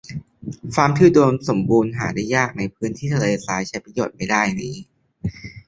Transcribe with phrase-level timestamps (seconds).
[0.75, 4.75] ฟาร์มที่อุดมสมบูรณ์หาได้ยากในพื้นที่ทะเลทรายใช้ประโยชน์ไม่ได้นี้